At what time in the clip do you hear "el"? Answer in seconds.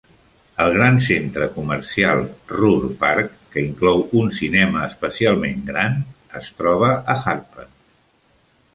0.63-0.71